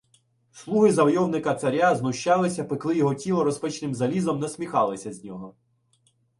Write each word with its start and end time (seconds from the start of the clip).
Слуги 0.51 0.89
завойовника-царя 0.91 1.95
знущалися, 1.95 2.63
пекли 2.63 2.97
йому 2.97 3.15
тіло 3.15 3.43
розпаленим 3.43 3.95
залізом, 3.95 4.39
насміхалися 4.39 5.13
з 5.13 5.23
нього. 5.23 5.55